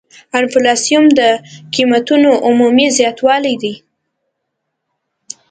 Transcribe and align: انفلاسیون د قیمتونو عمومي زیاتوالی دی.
انفلاسیون 0.39 1.05
د 1.19 1.21
قیمتونو 1.75 2.29
عمومي 2.47 2.87
زیاتوالی 2.97 3.55
دی. 3.61 3.73